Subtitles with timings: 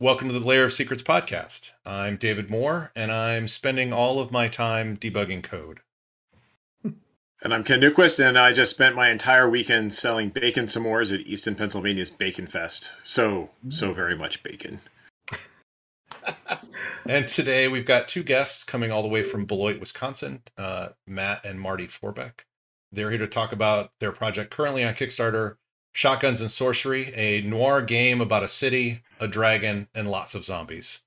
[0.00, 1.72] Welcome to the Lair of Secrets podcast.
[1.84, 5.80] I'm David Moore, and I'm spending all of my time debugging code.
[6.84, 11.26] And I'm Ken Newquist, and I just spent my entire weekend selling bacon s'mores at
[11.26, 12.92] Easton, Pennsylvania's Bacon Fest.
[13.02, 14.78] So, so very much bacon.
[17.08, 21.44] and today we've got two guests coming all the way from Beloit, Wisconsin, uh, Matt
[21.44, 22.44] and Marty Forbeck.
[22.92, 25.56] They're here to talk about their project currently on Kickstarter,
[25.98, 31.00] Shotguns and Sorcery, a noir game about a city, a dragon, and lots of zombies.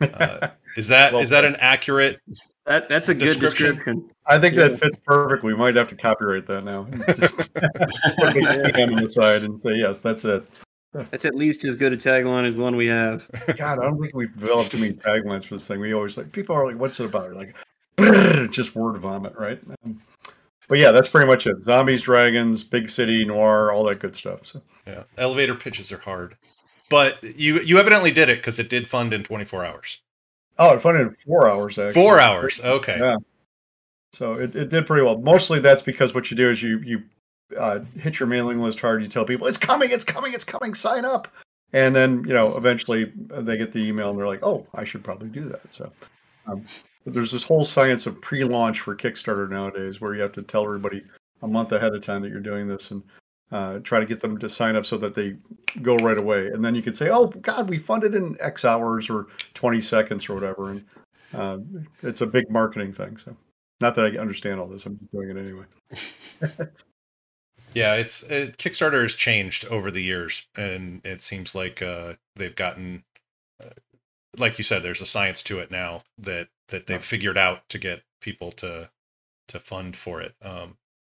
[0.00, 2.20] Uh, is that well, is that an accurate?
[2.64, 4.08] That that's a good description.
[4.24, 4.68] I think yeah.
[4.68, 5.52] that fits perfectly.
[5.52, 6.84] We might have to copyright that now.
[7.18, 7.60] Just put
[8.80, 10.42] on the side and say yes, that's it.
[10.94, 13.28] That's at least as good a tagline as the one we have.
[13.58, 15.80] God, I don't think we've developed too many taglines for this thing.
[15.80, 17.56] We always like people are like, "What's it about?" Like,
[18.50, 19.60] just word vomit, right?
[19.84, 20.00] Um,
[20.70, 21.62] but yeah, that's pretty much it.
[21.64, 24.46] Zombies, dragons, big city, noir, all that good stuff.
[24.46, 26.36] So yeah, elevator pitches are hard,
[26.88, 30.00] but you you evidently did it because it did fund in 24 hours.
[30.60, 31.76] Oh, it funded in four hours.
[31.76, 32.00] Actually.
[32.00, 32.60] Four hours.
[32.64, 32.98] Okay.
[33.00, 33.16] Yeah.
[34.12, 35.18] So it, it did pretty well.
[35.18, 37.02] Mostly that's because what you do is you you
[37.58, 39.02] uh, hit your mailing list hard.
[39.02, 40.74] You tell people it's coming, it's coming, it's coming.
[40.74, 41.26] Sign up,
[41.72, 45.02] and then you know eventually they get the email and they're like, oh, I should
[45.02, 45.74] probably do that.
[45.74, 45.90] So
[46.46, 46.64] um,
[47.06, 51.02] there's this whole science of pre-launch for Kickstarter nowadays, where you have to tell everybody
[51.42, 53.02] a month ahead of time that you're doing this and
[53.52, 55.36] uh, try to get them to sign up so that they
[55.82, 56.48] go right away.
[56.48, 60.28] And then you can say, "Oh God, we funded in X hours or 20 seconds
[60.28, 60.84] or whatever." And
[61.34, 61.58] uh,
[62.02, 63.16] it's a big marketing thing.
[63.16, 63.36] So,
[63.80, 65.64] not that I understand all this, I'm just doing it anyway.
[67.74, 72.56] yeah, it's it, Kickstarter has changed over the years, and it seems like uh, they've
[72.56, 73.04] gotten,
[73.62, 73.70] uh,
[74.38, 77.78] like you said, there's a science to it now that that they've figured out to
[77.78, 78.90] get people to
[79.48, 80.34] to fund for it.
[80.42, 80.76] Um,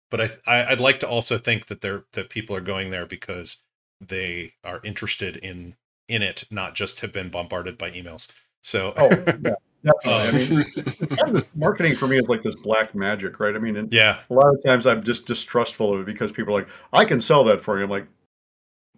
[0.10, 3.06] but I, I would like to also think that they're that people are going there
[3.06, 3.58] because
[4.02, 5.76] they are interested in
[6.08, 8.32] in it, not just have been bombarded by emails.
[8.62, 9.10] So oh
[9.44, 9.56] yeah.
[9.84, 10.14] Definitely.
[10.14, 13.40] Um, I mean, it's kind of this marketing for me is like this black magic,
[13.40, 13.54] right?
[13.54, 14.20] I mean, yeah.
[14.30, 17.20] A lot of times I'm just distrustful of it because people are like, "I can
[17.20, 18.08] sell that for you." I'm like,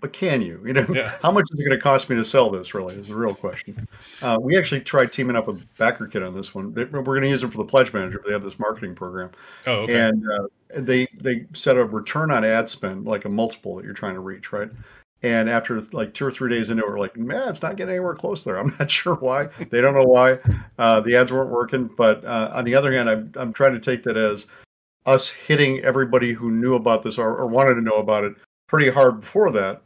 [0.05, 0.61] but can you?
[0.63, 1.13] You know, yeah.
[1.23, 2.75] how much is it going to cost me to sell this?
[2.75, 3.87] Really, is the real question.
[4.21, 6.73] Uh, we actually tried teaming up with BackerKit on this one.
[6.73, 8.21] They, we're going to use them for the Pledge Manager.
[8.23, 9.31] They have this marketing program.
[9.65, 9.99] Oh, okay.
[9.99, 13.95] And uh, they they set a return on ad spend, like a multiple that you're
[13.95, 14.69] trying to reach, right?
[15.23, 17.95] And after like two or three days into it, we're like, man, it's not getting
[17.95, 18.57] anywhere close there.
[18.59, 19.45] I'm not sure why.
[19.71, 20.37] They don't know why.
[20.77, 21.87] Uh, the ads weren't working.
[21.87, 24.45] But uh, on the other hand, I'm I'm trying to take that as
[25.07, 28.35] us hitting everybody who knew about this or, or wanted to know about it
[28.67, 29.81] pretty hard before that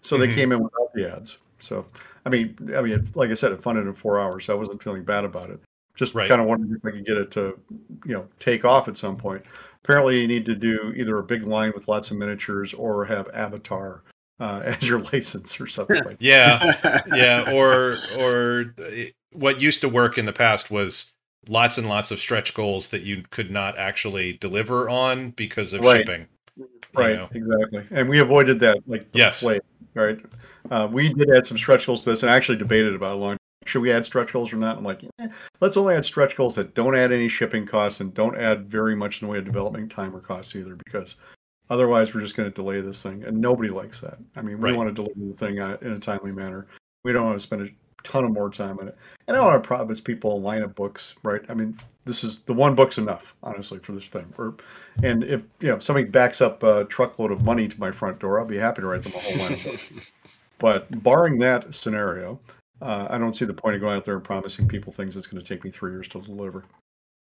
[0.00, 0.28] so mm-hmm.
[0.28, 1.38] they came in without the ads.
[1.58, 1.84] So
[2.24, 4.44] I mean, I mean, like I said, it funded in four hours.
[4.44, 5.60] So I wasn't feeling bad about it.
[5.94, 6.28] Just right.
[6.28, 7.58] kind of wondering if I could get it to,
[8.04, 9.42] you know, take off at some point.
[9.82, 13.28] Apparently, you need to do either a big line with lots of miniatures or have
[13.32, 14.02] Avatar
[14.40, 16.16] uh, as your license or something like.
[16.20, 18.74] yeah, yeah, or or
[19.32, 21.14] what used to work in the past was
[21.48, 25.80] lots and lots of stretch goals that you could not actually deliver on because of
[25.80, 26.06] right.
[26.06, 26.26] shipping.
[26.94, 27.28] Right, know?
[27.32, 29.60] exactly, and we avoided that like yes, play,
[29.94, 30.20] right?
[30.70, 33.36] Uh, we did add some stretch goals to this, and actually debated about a long.
[33.66, 34.78] Should we add stretch goals or not?
[34.78, 35.28] I'm like, eh,
[35.60, 38.96] let's only add stretch goals that don't add any shipping costs and don't add very
[38.96, 41.16] much in the way of development time or costs either, because
[41.68, 44.18] otherwise we're just going to delay this thing, and nobody likes that.
[44.36, 44.76] I mean, we right.
[44.76, 46.66] want to deliver the thing uh, in a timely manner.
[47.04, 47.68] We don't want to spend a
[48.02, 48.96] ton of more time on it.
[49.26, 51.42] And I don't want to promise people a line of books, right?
[51.48, 54.32] I mean, this is the one book's enough, honestly, for this thing.
[54.38, 54.54] Or,
[55.02, 58.18] and if you know if somebody backs up a truckload of money to my front
[58.18, 59.90] door, I'll be happy to write them a whole line of books.
[60.60, 62.40] But barring that scenario,
[62.82, 65.28] uh, I don't see the point of going out there and promising people things that's
[65.28, 66.64] going to take me three years to deliver.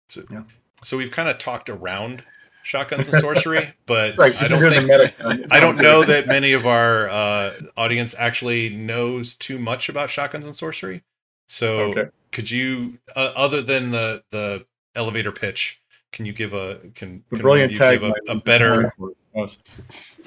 [0.08, 0.44] So, yeah.
[0.82, 2.24] So we've kind of talked around
[2.66, 7.08] shotguns and sorcery, but right, I don't think I don't know that many of our
[7.08, 11.02] uh, audience actually knows too much about shotguns and sorcery.
[11.48, 12.06] So okay.
[12.32, 14.66] could you, uh, other than the the
[14.96, 15.80] elevator pitch,
[16.12, 18.90] can you give a can, the can brilliant tag give a, a better,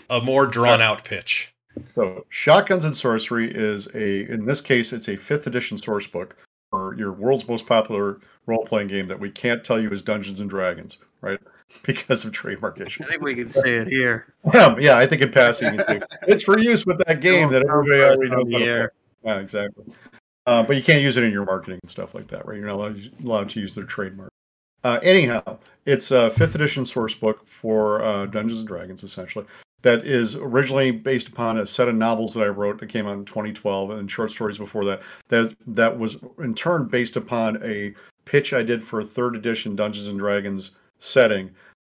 [0.10, 1.54] a more drawn out pitch?
[1.96, 6.36] So, Shotguns and Sorcery is a, in this case, it's a fifth edition source book
[6.72, 10.42] for your world's most popular role playing game that we can't tell you is Dungeons
[10.42, 11.40] and Dragons, right?
[11.84, 13.06] Because of trademark issues.
[13.06, 14.34] I think we can say it here.
[14.54, 15.80] Yeah, yeah I think in passing,
[16.28, 18.46] it's for use with that game that everybody already knows.
[18.46, 18.92] The
[19.24, 19.86] Yeah, exactly.
[20.48, 22.58] Uh, but you can't use it in your marketing and stuff like that, right?
[22.58, 24.32] You're not allowed, allowed to use their trademark.
[24.84, 29.46] Uh, anyhow, it's a fifth edition source book for uh, Dungeons and Dragons, essentially
[29.82, 33.18] that is originally based upon a set of novels that I wrote that came out
[33.18, 35.02] in 2012 and short stories before that.
[35.30, 37.94] That that was in turn based upon a
[38.26, 41.50] pitch I did for a third edition Dungeons and Dragons setting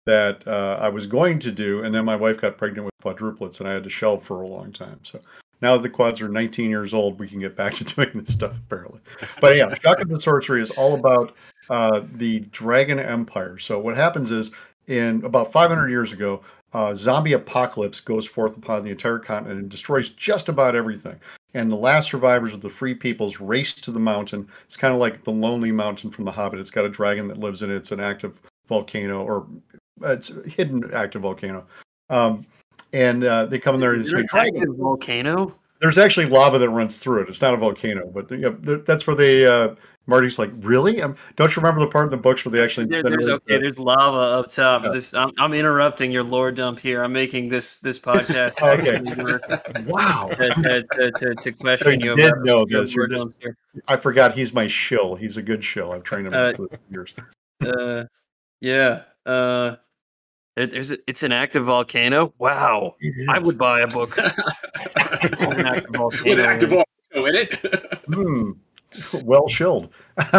[0.05, 3.59] that uh, I was going to do, and then my wife got pregnant with quadruplets,
[3.59, 4.99] and I had to shelve for a long time.
[5.03, 5.19] So
[5.61, 8.33] now that the quads are 19 years old, we can get back to doing this
[8.33, 8.99] stuff apparently.
[9.41, 11.35] But yeah, Shotguns and Sorcery is all about
[11.69, 13.57] uh, the Dragon Empire.
[13.57, 14.51] So what happens is,
[14.87, 16.41] in about 500 years ago,
[16.73, 21.19] uh, zombie apocalypse goes forth upon the entire continent and destroys just about everything.
[21.55, 24.47] And the last survivors of the free peoples race to the mountain.
[24.65, 26.59] It's kind of like the Lonely Mountain from The Hobbit.
[26.59, 27.75] It's got a dragon that lives in it.
[27.77, 29.47] It's an active volcano, or
[30.01, 31.65] it's a hidden active volcano.
[32.09, 32.45] Um,
[32.93, 35.55] and uh, they come in there and say, active volcano?
[35.81, 37.29] there's actually lava that runs through it.
[37.29, 39.45] It's not a volcano, but you know, that's where they.
[39.45, 39.75] Uh,
[40.07, 41.01] Marty's like, really?
[41.01, 42.85] Um, don't you remember the part in the books where they actually?
[42.85, 43.55] There, there's okay.
[43.55, 44.83] the- There's lava up top.
[44.83, 44.91] Yeah.
[44.91, 47.03] This I'm, I'm interrupting your lore dump here.
[47.03, 49.83] I'm making this this podcast Okay.
[49.85, 52.91] wow, to, to, to, to, question you you did about know this.
[52.93, 53.39] just-
[53.87, 54.33] I forgot.
[54.33, 55.15] He's my shill.
[55.15, 55.91] He's a good shill.
[55.91, 57.13] I've trained him Uh, for years.
[57.65, 58.03] Uh,
[58.65, 59.03] yeah.
[59.25, 59.75] Uh,
[60.55, 62.33] there- there's a, it's an active volcano.
[62.37, 62.95] Wow.
[63.29, 64.17] I would buy a book.
[64.17, 66.31] an active With volcano.
[66.33, 67.99] an active volcano in it.
[68.13, 68.51] Hmm.
[69.25, 69.93] well shilled.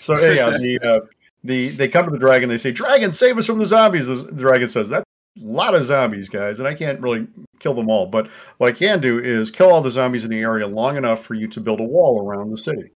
[0.00, 1.00] so yeah, the uh,
[1.44, 2.48] the they come to the dragon.
[2.48, 5.04] They say, "Dragon, save us from the zombies." The dragon says, "That's
[5.38, 7.26] a lot of zombies, guys, and I can't really
[7.60, 8.06] kill them all.
[8.06, 8.26] But
[8.58, 11.32] what I can do is kill all the zombies in the area long enough for
[11.34, 12.92] you to build a wall around the city,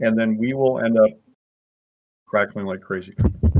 [0.00, 1.10] and then we will end up
[2.26, 3.14] crackling like crazy."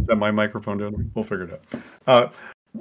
[0.06, 1.10] Is that my microphone doing?
[1.16, 1.82] We'll figure it out.
[2.06, 2.28] Uh,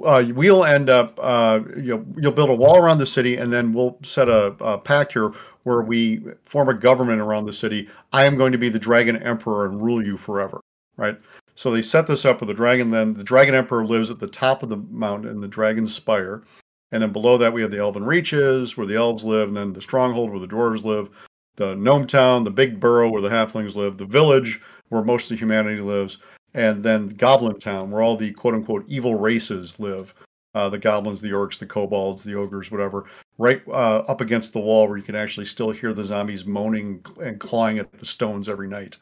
[0.04, 3.72] uh, we'll end up uh, you'll, you'll build a wall around the city and then
[3.72, 5.32] we'll set a, a pact here
[5.64, 9.16] where we form a government around the city i am going to be the dragon
[9.22, 10.60] emperor and rule you forever
[10.98, 11.18] right
[11.54, 14.26] so they set this up with the dragon then the dragon emperor lives at the
[14.26, 16.44] top of the mountain in the dragon's spire
[16.92, 19.72] and then below that we have the elven reaches where the elves live and then
[19.72, 21.08] the stronghold where the dwarves live
[21.56, 25.38] the gnome town the big burrow where the halflings live the village where most of
[25.38, 26.18] humanity lives
[26.56, 30.12] and then Goblin Town, where all the quote unquote evil races live.
[30.54, 33.04] Uh, the goblins, the orcs, the kobolds, the ogres, whatever,
[33.36, 37.04] right uh, up against the wall where you can actually still hear the zombies moaning
[37.22, 38.96] and clawing at the stones every night.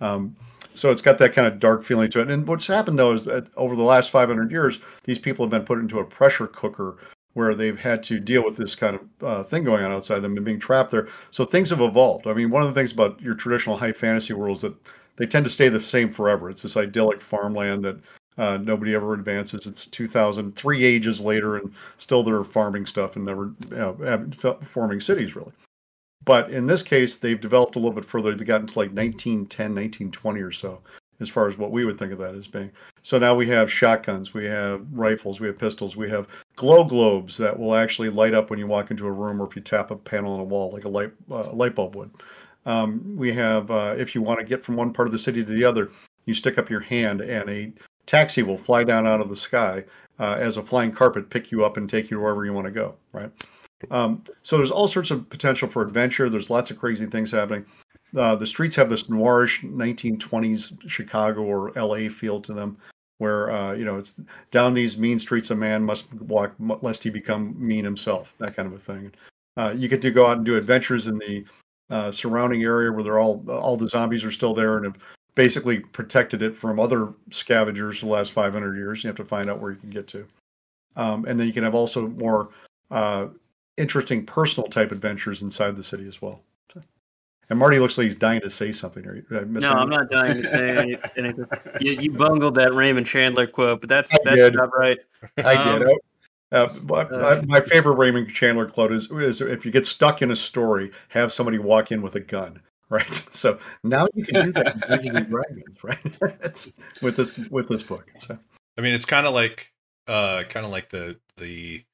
[0.00, 0.36] Um,
[0.74, 2.30] so it's got that kind of dark feeling to it.
[2.30, 5.64] And what's happened though is that over the last 500 years, these people have been
[5.64, 6.98] put into a pressure cooker
[7.32, 10.36] where they've had to deal with this kind of uh, thing going on outside them
[10.36, 11.08] and being trapped there.
[11.32, 12.28] So things have evolved.
[12.28, 14.74] I mean, one of the things about your traditional high fantasy worlds that
[15.20, 16.48] they tend to stay the same forever.
[16.48, 18.00] It's this idyllic farmland that
[18.38, 19.66] uh, nobody ever advances.
[19.66, 25.36] It's 2003 ages later, and still they're farming stuff and never you know, forming cities
[25.36, 25.52] really.
[26.24, 28.34] But in this case, they've developed a little bit further.
[28.34, 30.80] They've gotten to like 1910, 1920 or so,
[31.20, 32.70] as far as what we would think of that as being.
[33.02, 37.36] So now we have shotguns, we have rifles, we have pistols, we have glow globes
[37.36, 39.90] that will actually light up when you walk into a room or if you tap
[39.90, 42.10] a panel on a wall, like a light uh, light bulb would.
[42.66, 45.44] Um, we have, uh, if you want to get from one part of the city
[45.44, 45.90] to the other,
[46.26, 47.72] you stick up your hand and a
[48.06, 49.84] taxi will fly down out of the sky
[50.18, 52.70] uh, as a flying carpet, pick you up and take you wherever you want to
[52.70, 53.30] go, right?
[53.90, 56.28] Um, so there's all sorts of potential for adventure.
[56.28, 57.64] There's lots of crazy things happening.
[58.14, 62.76] Uh, the streets have this noirish 1920s Chicago or LA feel to them,
[63.18, 64.20] where uh, you know it's
[64.50, 68.66] down these mean streets a man must walk lest he become mean himself, that kind
[68.66, 69.12] of a thing.
[69.56, 71.44] Uh, you get to go out and do adventures in the
[71.90, 74.98] uh, surrounding area where they're all all the zombies are still there and have
[75.34, 79.02] basically protected it from other scavengers the last 500 years.
[79.04, 80.26] You have to find out where you can get to,
[80.96, 82.50] um, and then you can have also more
[82.90, 83.26] uh,
[83.76, 86.40] interesting personal type adventures inside the city as well.
[86.72, 86.82] So-
[87.48, 89.06] And Marty looks like he's dying to say something.
[89.06, 90.76] Are you, No, I'm not dying to say
[91.16, 91.46] anything.
[91.80, 94.54] You, you bungled that Raymond Chandler quote, but that's I that's did.
[94.54, 94.98] not right.
[95.44, 95.88] I Um, did.
[96.52, 100.30] Uh, but uh, my favorite Raymond Chandler quote is, is if you get stuck in
[100.30, 102.60] a story, have somebody walk in with a gun.
[102.92, 103.22] Right.
[103.30, 106.18] So now you can do that in Dragons, right?
[106.40, 108.10] That's with this with this book.
[108.18, 108.36] So
[108.76, 109.70] I mean, it's kind of like,
[110.08, 111.84] uh, kind of like the the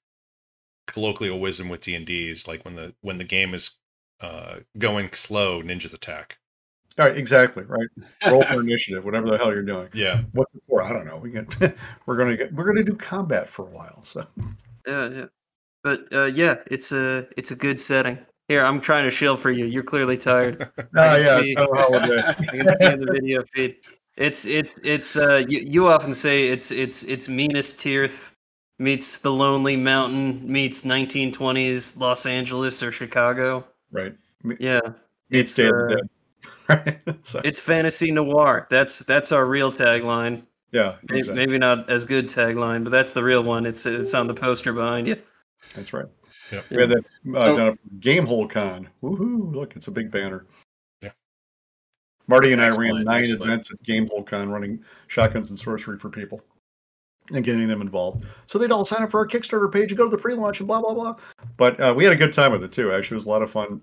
[0.87, 3.73] colloquial wisdom with D and D is like when the when the game is
[4.23, 6.39] uh going slow, ninjas attack.
[6.99, 7.89] All right, exactly, right.
[8.31, 9.89] Roll for initiative, whatever the hell you're doing.
[9.93, 10.83] Yeah, What's it for?
[10.83, 11.19] I don't know.
[11.19, 11.47] We get
[12.07, 14.03] we're gonna get we're gonna do combat for a while.
[14.05, 14.27] So
[14.87, 15.25] Yeah, yeah.
[15.83, 18.19] But uh, yeah, it's a it's a good setting.
[18.49, 19.65] Here, I'm trying to shield for you.
[19.67, 20.71] You're clearly tired.
[20.79, 22.23] oh can yeah, see- oh, holiday.
[22.27, 23.77] I can see in the video feed.
[24.17, 28.33] It's it's it's uh you, you often say it's it's it's Minas Tirith
[28.79, 33.65] meets the Lonely Mountain meets 1920s Los Angeles or Chicago.
[33.93, 34.15] right.
[34.61, 34.81] Yeah,
[35.31, 36.09] Meets It's, Day of uh, the Dead.
[36.69, 36.99] Right.
[37.23, 38.67] So, it's fantasy noir.
[38.71, 40.43] That's that's our real tagline.
[40.73, 41.35] yeah, exactly.
[41.35, 43.65] Maybe not as good tagline, but that's the real one.
[43.67, 45.17] It's it's on the poster behind you.
[45.77, 46.07] That's right.
[46.51, 46.65] Yep.
[46.71, 47.05] We had that
[47.37, 48.89] uh, So- down at Gamehole Con.
[49.03, 49.55] Woohoo!
[49.55, 50.47] Look, it's a big banner.
[51.05, 51.11] Yeah.
[52.27, 53.43] Marty and I ran nine excellent.
[53.45, 56.41] events at Gamehole Con, running shotguns and sorcery for people.
[57.33, 58.25] and getting them involved.
[58.47, 60.67] So they'd all sign up for our Kickstarter page and go to the pre-launch and
[60.67, 61.15] blah blah blah.
[61.57, 62.91] But uh, we had a good time with it too.
[62.93, 63.81] Actually, it was a lot of fun.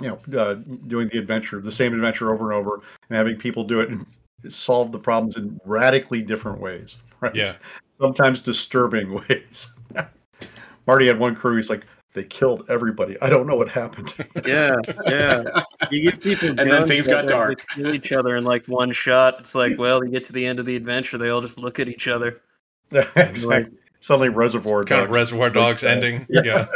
[0.00, 0.54] You know, uh,
[0.86, 2.76] doing the adventure, the same adventure over and over,
[3.08, 4.06] and having people do it and
[4.48, 6.96] solve the problems in radically different ways.
[7.20, 7.36] Right?
[7.36, 7.52] Yeah.
[8.00, 9.68] Sometimes disturbing ways.
[10.86, 11.56] Marty had one crew.
[11.56, 13.20] He's like, they killed everybody.
[13.20, 14.14] I don't know what happened.
[14.46, 14.74] Yeah,
[15.06, 15.42] yeah.
[15.90, 17.62] You give people And then things that got they dark.
[17.74, 19.36] Kill each other in like one shot.
[19.38, 21.78] It's like, well, you get to the end of the adventure, they all just look
[21.78, 22.40] at each other.
[22.90, 23.76] exactly.
[24.00, 25.14] Suddenly, Reservoir Kind of Dogs.
[25.14, 26.26] Reservoir Dogs ending.
[26.30, 26.40] yeah.
[26.42, 26.66] Yeah.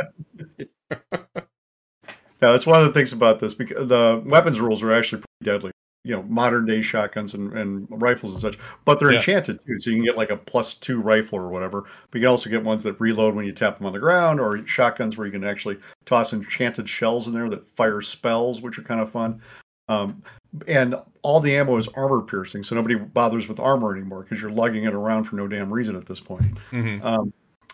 [2.44, 5.50] Yeah, that's one of the things about this because the weapons rules are actually pretty
[5.50, 5.70] deadly.
[6.06, 9.16] You know, modern day shotguns and, and rifles and such, but they're Yeah.
[9.16, 9.80] enchanted too.
[9.80, 11.84] So you can get like a plus two rifle or whatever.
[12.10, 14.38] But you can also get ones that reload when you tap them on the ground,
[14.38, 18.78] or shotguns where you can actually toss enchanted shells in there that fire spells, which
[18.78, 19.40] are kind of fun.
[19.88, 20.22] Um,
[20.68, 24.50] and all the ammo is armor piercing, so nobody bothers with armor anymore because you're
[24.50, 26.58] lugging it around for no damn reason at this point.
[26.70, 27.02] Mhm.
[27.02, 27.32] Um,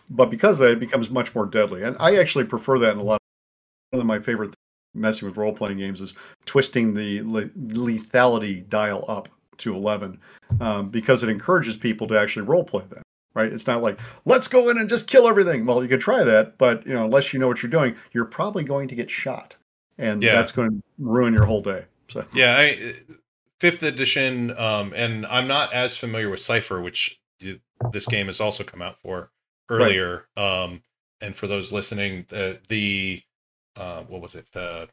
[0.09, 1.83] but because of that, it becomes much more deadly.
[1.83, 3.15] And I actually prefer that in a lot.
[3.15, 3.17] Of,
[3.97, 4.55] One of my favorite things
[4.93, 6.13] messing with role playing games is
[6.45, 10.19] twisting the le- lethality dial up to 11
[10.59, 13.03] um, because it encourages people to actually role play that.
[13.33, 13.51] Right?
[13.51, 15.65] It's not like let's go in and just kill everything.
[15.65, 18.25] Well, you could try that, but you know, unless you know what you're doing, you're
[18.25, 19.55] probably going to get shot,
[19.97, 20.33] and Yeah.
[20.33, 21.85] that's going to ruin your whole day.
[22.09, 22.95] So Yeah, I,
[23.61, 27.21] fifth edition, um, and I'm not as familiar with Cypher, which
[27.93, 29.31] this game has also come out for
[29.69, 30.27] earlier.
[30.35, 30.83] Um,
[31.21, 33.21] and for those listening, the the
[33.75, 34.45] uh, what was it?
[34.51, 34.87] The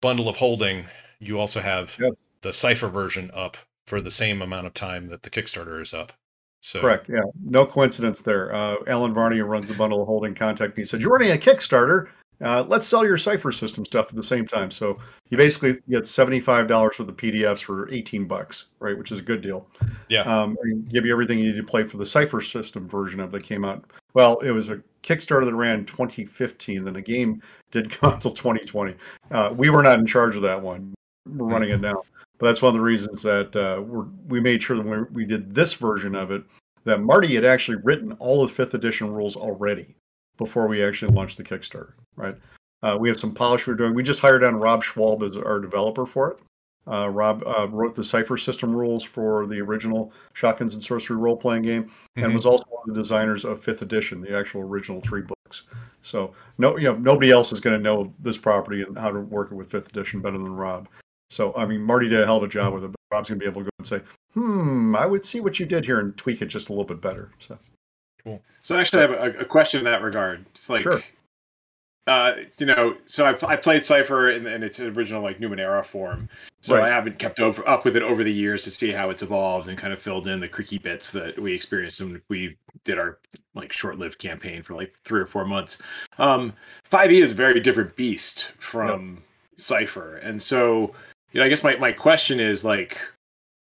[0.00, 0.86] bundle of holding.
[1.18, 2.12] You also have Yes.
[2.42, 6.12] the Cypher version up for the same amount of time that the Kickstarter is up.
[6.60, 7.08] So Correct.
[7.08, 7.20] Yeah.
[7.42, 8.54] No coincidence there.
[8.54, 10.84] Uh, Allen Varney, who runs the bundle of holding, contacted me.
[10.84, 12.08] Said you're running a Kickstarter.
[12.40, 14.70] Uh, let's sell your Cypher system stuff at the same time.
[14.70, 14.98] So
[15.30, 18.96] you basically get seventy five dollars for the PDFs for eighteen bucks, right?
[18.96, 19.68] Which is a good deal.
[20.08, 20.22] Yeah.
[20.22, 23.32] Um, and give you everything you need to play for the Cypher system version of
[23.32, 23.84] that came out.
[24.14, 26.84] Well, it was a Kickstarter that ran in 2015.
[26.84, 28.94] Then the game did come out until 2020.
[29.30, 30.94] Uh, we were not in charge of that one.
[31.28, 32.02] We're running it now.
[32.38, 33.82] But that's one of the reasons that uh,
[34.28, 36.44] we made sure that when we did this version of it,
[36.84, 39.96] that Marty had actually written all of fifth edition rules already
[40.38, 41.92] before we actually launch the Kickstarter.
[42.16, 42.34] Right?
[42.82, 43.92] Uh, we have some polish we're doing.
[43.92, 46.38] We just hired on Rob Schwalb as our developer for it.
[46.90, 51.36] Uh, Rob uh, wrote the Cypher system rules for the original Shotguns and Sorcery role
[51.36, 52.32] playing game, and Mhm.
[52.34, 55.64] was also one of the designers of Fifth Edition, the actual original three books.
[56.00, 59.20] So no, you know, nobody else is going to know this property and how to
[59.20, 60.88] work it with Fifth Edition better than Rob.
[61.28, 63.40] So I mean, Marty did a hell of a job with it, but Rob's going
[63.40, 64.00] to be able to go and say,
[64.32, 67.02] "Hmm, I would see what you did here and tweak it just a little bit
[67.02, 67.58] better." So
[68.62, 70.44] So actually, I have a, a question in that regard.
[70.54, 71.00] It's like, Sure.
[72.06, 76.28] uh, you know, so I, I played Cypher in, in its original like Numenera form.
[76.60, 76.84] So Right.
[76.84, 79.68] I haven't kept over up with it over the years to see how it's evolved
[79.68, 83.18] and kind of filled in the creaky bits that we experienced when we did our
[83.54, 85.78] like short-lived campaign for like three or four months.
[86.18, 86.52] Um,
[86.90, 89.22] 5e is a very different beast from
[89.56, 90.94] Cypher, and so
[91.32, 93.00] you know, I guess my my question is like,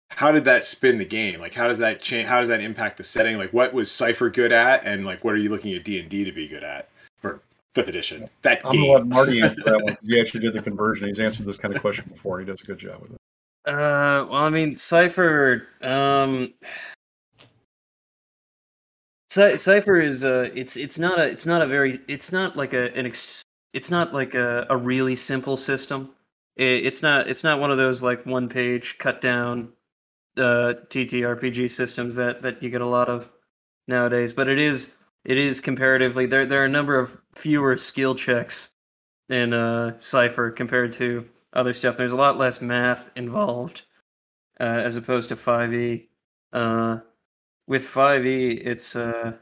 [0.09, 1.39] how did that spin the game?
[1.39, 2.27] Like, how does that change?
[2.27, 3.37] How does that impact the setting?
[3.37, 6.09] Like, what was Cypher good at, and like, what are you looking at D and
[6.09, 7.41] D to be good at for
[7.75, 8.29] fifth edition?
[8.41, 9.97] That I'm going to let Marty answer that one.
[10.03, 11.07] He actually did the conversion.
[11.07, 12.39] He's answered this kind of question before.
[12.39, 13.17] He does a good job with it.
[13.65, 15.67] Uh, well, I mean, Cypher.
[15.81, 16.53] Um,
[19.29, 22.73] Cy- Cypher is uh, it's it's not a it's not a very it's not like
[22.73, 26.11] a an ex, it's not like a, a really simple system.
[26.55, 29.73] It, it's not it's not one of those like one page cut down
[30.39, 33.29] uh TTRPG systems that that you get a lot of
[33.87, 34.33] nowadays.
[34.33, 38.69] But it is it is comparatively there there are a number of fewer skill checks
[39.29, 41.97] in uh Cypher compared to other stuff.
[41.97, 43.83] There's a lot less math involved
[44.59, 46.07] uh, as opposed to 5e.
[46.53, 46.99] Uh,
[47.67, 49.33] with 5e, it's uh,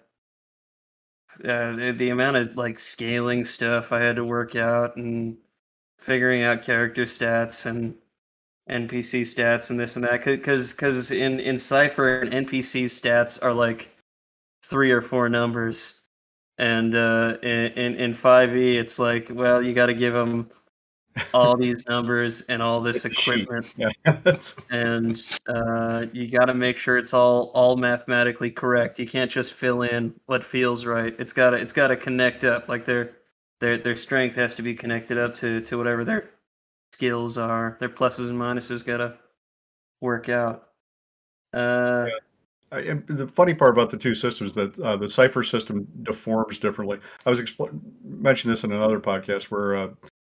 [1.44, 5.38] uh, the, the amount of like scaling stuff I had to work out and
[6.00, 7.96] figuring out character stats and
[8.70, 10.24] NPC stats and this and that.
[10.24, 13.96] Because because in in Cypher, NPC stats are like
[14.64, 16.02] three or four numbers.
[16.58, 20.50] And uh, in, in in 5e, it's like, well, you got to give them
[21.34, 23.90] all these numbers and all this equipment Yeah.
[24.70, 29.00] And uh, you got to make sure it's all all mathematically correct.
[29.00, 31.14] You can't just fill in what feels right.
[31.20, 32.70] It's got to it's got to connect up.
[32.70, 33.18] Like their
[33.60, 36.30] their their strength has to be connected up to to whatever their
[36.96, 37.75] skills are.
[37.82, 39.18] Their pluses and minuses got to
[40.02, 40.70] work out.
[41.54, 42.08] Uh,
[42.72, 46.58] I- and the funny part about the two systems that uh, the Cypher system deforms
[46.58, 47.00] differently.
[47.25, 49.88] I was expl- mentioning this in another podcast where uh,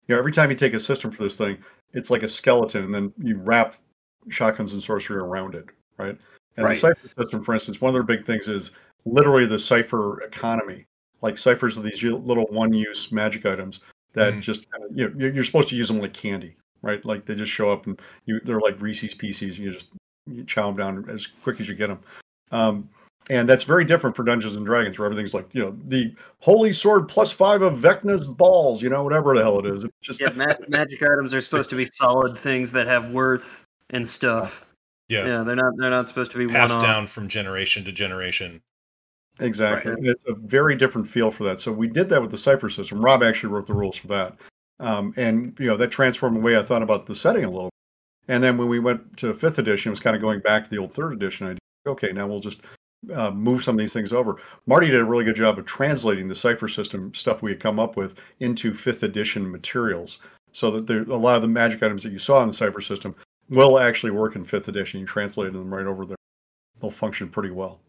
[0.07, 1.57] you know every time you take a system for this thing,
[1.93, 3.75] it's like a skeleton, and then you wrap
[4.27, 5.65] shotguns and sorcery around it,
[5.97, 6.17] right?
[6.57, 6.73] And Right.
[6.73, 8.71] the cypher system, for instance, one of their big things is
[9.05, 10.85] literally the cypher economy.
[11.21, 13.79] Like cyphers are these little one-use magic items
[14.13, 14.41] that Mhm.
[14.41, 17.03] just you know, you're you're supposed to use them like candy, right?
[17.05, 19.57] Like they just show up and you they're like Reese's Pieces.
[19.59, 19.89] You just
[20.27, 21.99] you chow them down as quick as you get them.
[22.51, 22.89] Um,
[23.31, 26.73] and that's very different for Dungeons and Dragons, where everything's like, you know, the holy
[26.73, 29.83] sword plus five of Vecna's balls, you know, whatever the hell it is.
[29.83, 33.63] It's just Yeah, ma- magic items are supposed to be solid things that have worth
[33.91, 34.65] and stuff.
[35.09, 35.25] Yeah.
[35.25, 35.73] Yeah, they're not.
[35.77, 36.87] They're not supposed to be Passed one-off.
[36.87, 38.61] down from generation to generation.
[39.39, 39.91] Exactly.
[39.91, 40.05] Right.
[40.05, 41.59] It's a very different feel for that.
[41.59, 43.01] So we did that with the Cypher system.
[43.01, 44.37] Rob actually wrote the rules for that.
[44.79, 47.69] Um, and, you know, that transformed the way I thought about the setting a little.
[48.27, 50.69] And then when we went to fifth edition, it was kind of going back to
[50.69, 51.59] the old third edition idea.
[51.87, 52.61] Okay, now we'll just
[53.13, 54.37] uh, move some of these things over.
[54.67, 57.79] Marty did a really good job of translating the Cypher system stuff we had come
[57.79, 60.19] up with into fifth edition materials
[60.51, 62.81] so that there, a lot of the magic items that you saw in the Cypher
[62.81, 63.15] system
[63.49, 64.99] will actually work in fifth edition.
[64.99, 66.17] You translated them right over there.
[66.79, 67.79] They'll function pretty well.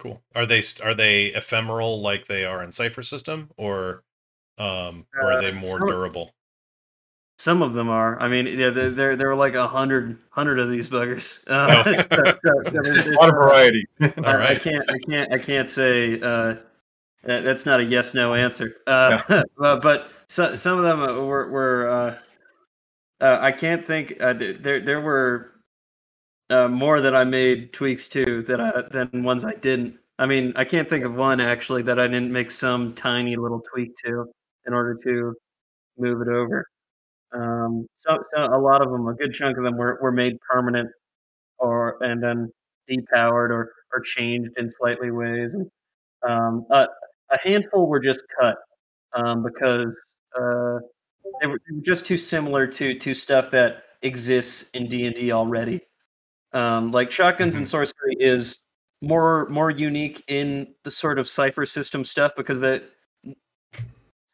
[0.00, 0.22] Cool.
[0.34, 4.02] Are they are they ephemeral like they are in Cypher System, or
[4.58, 6.34] um, or are they Uh, more some- durable?
[7.38, 8.20] Some of them are.
[8.20, 11.42] I mean, yeah, there there, there were like a hundred hundred of these buggers.
[11.50, 11.92] Uh, Oh.
[11.94, 13.86] so- so- so there's- A lot of variety.
[14.02, 14.90] All I, I can't.
[14.90, 15.32] I can't.
[15.32, 16.20] I can't say.
[16.20, 16.56] Uh,
[17.22, 18.76] that's not a yes no answer.
[18.86, 19.20] Uh,
[19.58, 21.48] but, but so, some of them were.
[21.50, 22.18] were uh,
[23.24, 24.16] uh, I can't think.
[24.20, 25.52] Uh, there there were
[26.50, 29.96] uh, more that I made tweaks to that I than ones I didn't.
[30.18, 33.62] I mean, I can't think of one actually that I didn't make some tiny little
[33.72, 34.26] tweak to
[34.66, 35.34] in order to
[35.98, 36.66] move it over.
[37.32, 40.36] Um, so, so a lot of them, a good chunk of them, were, were made
[40.40, 40.90] permanent,
[41.58, 42.50] or and then
[42.90, 45.70] depowered or or changed in slightly ways, and
[46.28, 46.88] um, a,
[47.30, 48.56] a handful were just cut
[49.12, 49.96] um, because
[50.36, 50.78] uh,
[51.40, 55.14] they, were, they were just too similar to to stuff that exists in D and
[55.14, 55.80] D already.
[56.52, 58.66] Um, like shotguns and sorcery is
[59.02, 62.82] more more unique in the sort of cypher system stuff because the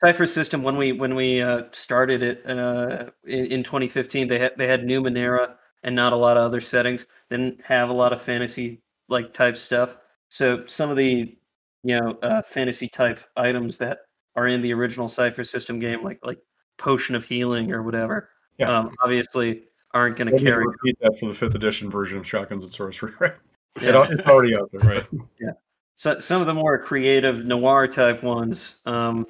[0.03, 4.53] cypher system when we when we uh, started it uh, in, in 2015 they had
[4.57, 7.07] they had Numenera and not a lot of other settings.
[7.31, 9.97] Didn't have a lot of fantasy like type stuff.
[10.29, 11.37] So some of the
[11.85, 13.99] you know uh, fantasy type items that
[14.35, 16.39] are in the original cypher system game like like
[16.79, 18.77] potion of healing or whatever Yeah.
[18.77, 22.65] um, obviously aren't going to carry repeat that for the fifth edition version of Shotguns
[22.65, 23.13] and Sorcery.
[23.21, 23.33] Right?
[23.81, 24.07] Yeah.
[24.11, 24.81] It's already out there.
[24.81, 25.07] Right.
[25.41, 25.51] Yeah.
[25.97, 29.27] so some of the more creative noir type ones um,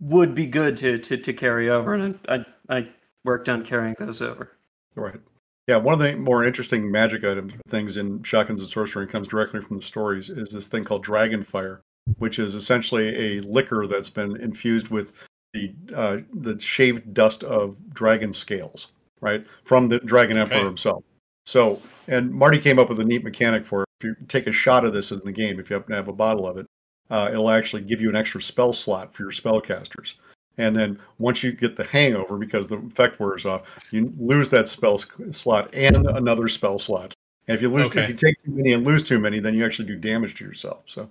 [0.00, 2.88] would be good to, to to carry over, and I I
[3.24, 4.52] worked on carrying those over.
[4.94, 5.20] Right.
[5.66, 9.28] Yeah, one of the more interesting magic items things in Shotguns and Sorcery and comes
[9.28, 11.80] directly from the stories is this thing called Dragonfire,
[12.16, 15.12] which is essentially a liquor that's been infused with
[15.52, 18.88] the uh, the shaved dust of dragon scales,
[19.20, 20.66] right, from the Dragon Emperor Okay.
[20.66, 21.04] himself.
[21.46, 23.88] So, and Marty came up with a neat mechanic for it.
[24.00, 26.08] If you take a shot of this in the game, if you happen to have
[26.08, 26.66] a bottle of it,
[27.10, 30.14] uh, it'll actually give you an extra spell slot for your spellcasters.
[30.58, 34.68] And then once you get the hangover, because the effect wears off, you lose that
[34.68, 34.98] spell
[35.30, 37.14] slot and another spell slot.
[37.46, 38.02] And if you lose, Okay.
[38.02, 40.44] if you take too many and lose too many, then you actually do damage to
[40.44, 40.82] yourself.
[40.86, 41.08] So,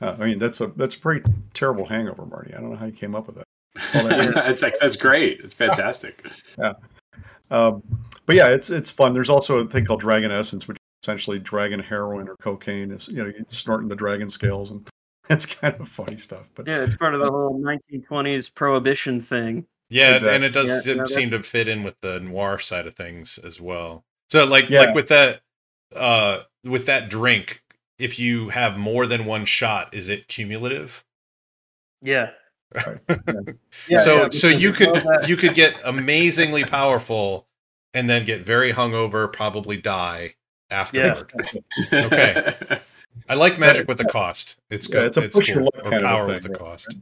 [0.00, 2.54] uh, I mean, that's a that's a pretty terrible hangover, Marty.
[2.54, 3.44] I don't know how you came up with that.
[3.94, 5.40] Well, that- that's like that's great.
[5.40, 6.24] It's fantastic.
[6.58, 6.74] Yeah.
[7.50, 7.82] Um,
[8.26, 9.12] but yeah, it's it's fun.
[9.14, 12.90] There's also a thing called Dragon Essence, which is essentially dragon heroin or cocaine.
[12.90, 14.88] Is you know you snorting the dragon scales, and
[15.30, 16.48] it's kind of funny stuff.
[16.54, 19.66] But Yeah, it's part of the whole 1920s prohibition thing.
[19.88, 20.34] Yeah, Exactly.
[20.34, 23.38] and it does Yeah, seem- seem to fit in with the noir side of things
[23.38, 24.04] as well.
[24.30, 24.80] So like Yeah.
[24.80, 25.42] like with that
[25.94, 27.62] uh with that drink,
[28.00, 31.04] if you have more than one shot, is it cumulative?
[32.02, 32.30] Yeah.
[32.74, 32.98] Right.
[33.88, 37.46] Yeah, so yeah, so you could you could get amazingly powerful
[37.94, 40.34] and then get very hungover, probably die
[40.70, 41.24] afterwards.
[41.92, 42.54] Okay.
[43.28, 44.58] I like magic with the cost.
[44.70, 45.06] It's Yeah, good.
[45.06, 45.70] it's a it's push your cool.
[45.74, 46.56] luck Or kind of a power thing, with the yeah.
[46.56, 46.94] cost.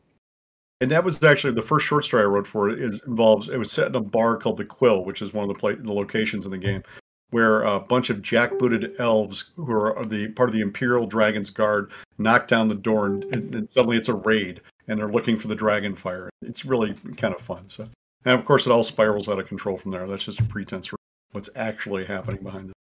[0.80, 2.78] and that was actually the first short story I wrote for it.
[2.80, 5.54] Is involves it was set in a bar called the Quill, which is one of
[5.54, 6.82] the pla- the locations in the game,
[7.30, 11.90] where a bunch of jackbooted elves who are the part of the Imperial Dragon's Guard
[12.18, 15.48] knock down the door, and, and, and suddenly it's a raid, and they're looking for
[15.48, 16.28] the dragon fire.
[16.42, 17.68] It's really kind of fun.
[17.68, 17.88] So,
[18.24, 20.06] and of course, it all spirals out of control from there.
[20.06, 20.96] That's just a pretense for
[21.32, 22.74] what's actually happening behind it.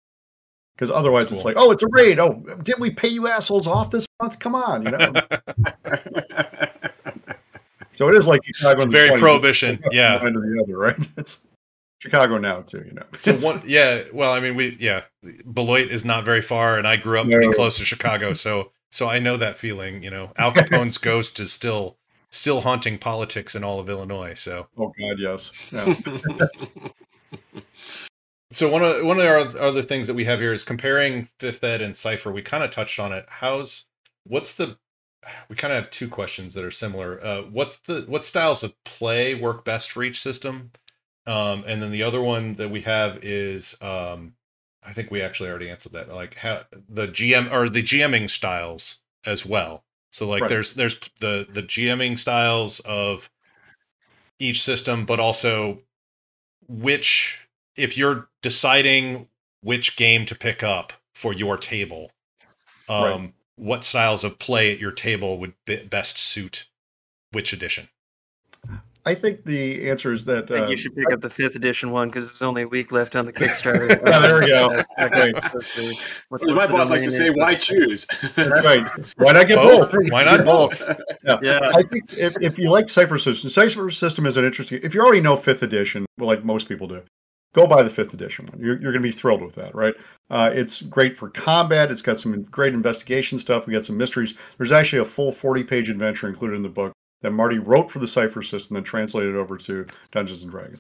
[0.77, 2.19] Because otherwise, That's it's like, oh, it's a raid.
[2.19, 4.38] Oh, did we pay you assholes off this month?
[4.38, 5.12] Come on, you know.
[7.93, 8.85] so it is like Chicago.
[8.85, 9.19] the Very 20s.
[9.19, 9.79] prohibition.
[9.91, 10.23] Yeah.
[10.25, 10.97] or the other, right?
[11.19, 11.38] It's
[12.01, 13.05] Chicago now too, you know.
[13.17, 14.03] So It's- one, yeah.
[14.12, 15.03] Well, I mean, we, yeah,
[15.53, 19.09] Beloit is not very far, and I grew up pretty close to Chicago, so so
[19.09, 20.05] I know that feeling.
[20.05, 21.97] You know, Al Capone's ghost is still
[22.31, 24.35] still haunting politics in all of Illinois.
[24.35, 25.51] So oh God, yes.
[25.73, 25.95] Yeah.
[28.53, 31.65] so one of one of our other things that we have here is comparing Fifth
[31.65, 32.31] Ed and Cypher.
[32.31, 33.25] We kind of touched on it.
[33.29, 33.87] How's
[34.25, 34.77] what's the
[35.49, 37.23] we kind of have two questions that are similar.
[37.25, 40.73] Uh, what's the what styles of play work best for each system?
[41.27, 44.35] Um, and then the other one that we have is um,
[44.83, 46.09] I think we actually already answered that.
[46.09, 49.85] Like how the GM or the GMing styles as well.
[50.11, 50.49] So like Right.
[50.49, 53.31] there's there's the the GMing styles of
[54.38, 55.83] each system, but also
[56.66, 57.40] which
[57.77, 59.29] if you're deciding
[59.61, 62.11] which game to pick up for your table,
[62.88, 63.33] um, Right.
[63.57, 66.66] what styles of play at your table would be- best suit
[67.31, 67.88] which edition?
[69.05, 71.57] I think the answer is that I think uh, you should pick up the fifth
[71.57, 73.88] edition one because there's only a week left on the Kickstarter.
[74.12, 74.83] Yeah, there we go.
[74.99, 75.35] Right.
[75.55, 76.23] let's.
[76.29, 77.35] What- my boss likes to say, name?
[77.35, 78.07] why choose?
[78.37, 78.87] right.
[79.17, 79.93] Why not get Both?
[79.93, 80.01] both?
[80.11, 80.83] Why not both?
[81.43, 81.71] Yeah.
[81.75, 84.81] I think if, if you like Cypher System, Cypher System is an interesting.
[84.83, 87.03] If you already know Fifth Edition, well, like most people do,
[87.55, 88.61] go buy the Fifth Edition one.
[88.61, 89.95] You're, you're going to be thrilled with that, right?
[90.31, 91.91] Uh, it's great for combat.
[91.91, 93.67] It's got some great investigation stuff.
[93.67, 94.35] We got some mysteries.
[94.59, 97.99] There's actually a full 40 page adventure included in the book that Marty wrote for
[97.99, 100.79] the Cypher System and translated over to Dungeons and Dragons.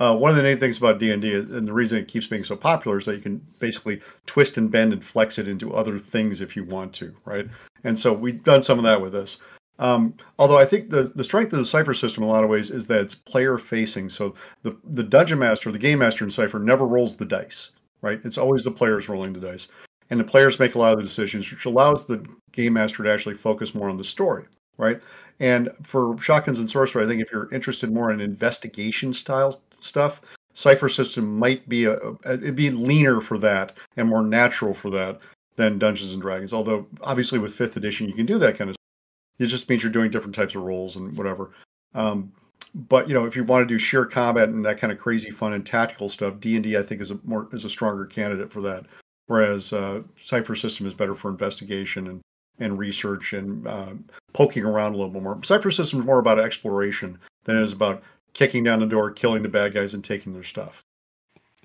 [0.00, 2.26] Uh, one of the neat things about D and D, and the reason it keeps
[2.26, 5.72] being so popular, is that you can basically twist and bend and flex it into
[5.72, 7.46] other things if you want to, right?
[7.84, 9.38] And so we've done some of that with this.
[9.78, 12.50] Um, although I think the, the strength of the Cypher system in a lot of
[12.50, 14.08] ways is that it's player facing.
[14.08, 17.70] So the, the dungeon master, the game master in Cypher never rolls the dice,
[18.02, 18.20] right?
[18.24, 19.68] It's always the players rolling the dice.
[20.10, 23.10] And the players make a lot of the decisions, which allows the game master to
[23.10, 24.44] actually focus more on the story,
[24.76, 25.00] right?
[25.40, 30.20] And for Shotguns and Sorcerer, I think if you're interested more in investigation style stuff,
[30.54, 34.90] Cypher system might be a, a it'd be leaner for that and more natural for
[34.90, 35.18] that
[35.56, 36.52] than Dungeons and Dragons.
[36.52, 39.46] Although obviously with fifth edition you can do that kind of Stuff.
[39.46, 41.50] it just means you're doing different types of roles and whatever.
[41.94, 42.32] Um,
[42.74, 45.30] but you know, if you want to do sheer combat and that kind of crazy
[45.30, 48.06] fun and tactical stuff, D and D I think is a more is a stronger
[48.06, 48.86] candidate for that.
[49.26, 52.20] Whereas uh, Cypher System is better for investigation and
[52.60, 53.92] and research and uh,
[54.32, 55.38] poking around a little bit more.
[55.42, 59.42] Cypher System is more about exploration than it is about kicking down the door, killing
[59.42, 60.84] the bad guys, and taking their stuff,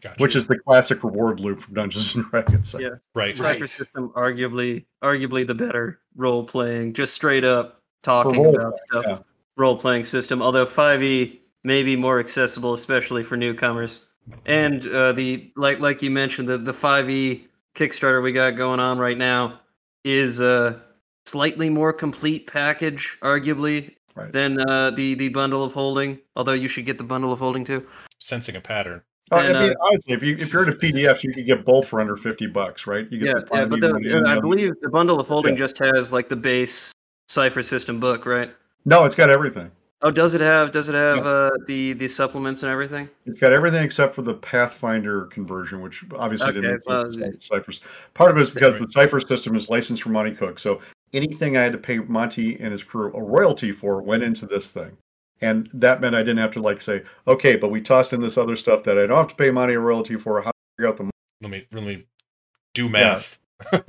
[0.01, 0.15] Gotcha.
[0.21, 2.75] which is the classic reward loop from Dungeons and Dragons.
[2.79, 2.89] Yeah.
[3.15, 3.35] right.
[3.35, 3.67] Cypher Right.
[3.67, 9.05] system arguably arguably the better role playing, just straight up talking about stuff.
[9.07, 9.17] yeah.
[9.57, 14.07] Role playing system, although 5e may be more accessible, especially for newcomers.
[14.45, 18.97] And uh, the like like you mentioned, the the 5e Kickstarter we got going on
[18.99, 19.59] right now
[20.03, 20.81] is a
[21.25, 24.33] slightly more complete package, arguably, Right.
[24.33, 26.19] than uh, the the bundle of holding.
[26.35, 27.85] Although you should get the bundle of holding too.
[28.19, 29.01] Sensing a pattern.
[29.31, 31.63] Oh, And, I mean, uh, honestly, if you if you're into PDFs, you could get
[31.63, 33.09] both for under fifty bucks, right?
[33.11, 35.59] You get Yeah, the yeah, but the, I believe the bundle of holding Yeah.
[35.59, 36.91] just has like the base
[37.29, 38.51] cypher system book, right?
[38.85, 39.69] no, it's got everything.
[40.01, 43.09] Oh, does it have does it have uh, the the supplements and everything?
[43.25, 47.81] It's got everything except for the Pathfinder conversion, which obviously Okay, didn't well, exist ciphers.
[48.13, 50.79] Part of it is because the cypher system is licensed from Monte Cook, so
[51.11, 54.71] anything I had to pay Monte and his crew a royalty for went into this
[54.71, 54.95] thing,
[55.41, 58.37] and that meant I didn't have to like say, okay, but we tossed in this
[58.37, 60.41] other stuff that I don't have to pay Monte a royalty for.
[60.41, 62.05] How do I figure out the Let me let me
[62.73, 63.37] do math.